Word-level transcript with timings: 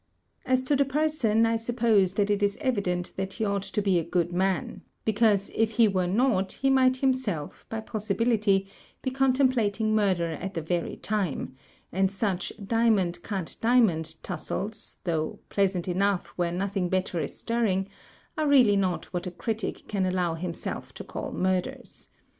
"As 0.51 0.63
to 0.63 0.75
the 0.75 0.83
person, 0.83 1.45
I 1.45 1.57
suppose 1.57 2.15
that 2.15 2.31
it 2.31 2.41
is 2.41 2.57
evident 2.59 3.13
that 3.17 3.33
he 3.33 3.43
ou{^t 3.43 3.71
to 3.71 3.81
be 3.83 3.99
a 3.99 4.03
good 4.03 4.33
man; 4.33 4.81
because, 5.05 5.51
if 5.53 5.73
he 5.73 5.87
were 5.87 6.07
not, 6.07 6.53
he 6.53 6.71
might 6.71 6.97
himself, 6.97 7.67
by 7.69 7.81
possibility, 7.81 8.67
be 9.03 9.11
contemplating 9.11 9.93
murder 9.93 10.25
at 10.31 10.55
the 10.55 10.61
very 10.63 10.95
time; 10.95 11.55
and 11.91 12.11
such 12.11 12.51
'diamond 12.65 13.21
cut 13.21 13.55
diamond' 13.61 14.15
tussles, 14.23 14.97
thou{^ 15.05 15.37
pleasant 15.49 15.85
MURDER 15.87 15.95
IN 15.95 15.99
GENERAL 15.99 16.11
22$ 16.17 16.17
enough 16.17 16.27
where 16.29 16.51
nothing 16.51 16.89
better 16.89 17.19
is 17.19 17.37
stirring, 17.37 17.87
are 18.39 18.47
really 18.47 18.75
not 18.75 19.05
what 19.13 19.27
a 19.27 19.29
critic 19.31 19.83
can 19.87 20.07
allow 20.07 20.33
himself 20.33 20.95
to 20.95 21.03
call 21.03 21.31
murders. 21.31 22.09